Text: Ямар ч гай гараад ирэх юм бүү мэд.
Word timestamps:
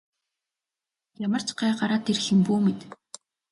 Ямар 1.25 1.41
ч 1.47 1.49
гай 1.59 1.71
гараад 1.79 2.05
ирэх 2.11 2.25
юм 2.33 2.39
бүү 2.45 2.59
мэд. 2.65 2.79